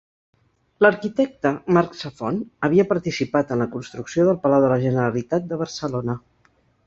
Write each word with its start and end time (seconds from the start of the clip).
L’arquitecte, 0.83 1.51
Marc 1.77 1.97
Safont, 1.99 2.39
havia 2.69 2.85
participat 2.93 3.53
en 3.57 3.63
la 3.65 3.69
construcció 3.77 4.27
del 4.29 4.41
Palau 4.47 4.65
de 4.67 4.71
la 4.75 4.81
Generalitat 4.87 5.49
de 5.53 5.63
Barcelona. 5.65 6.17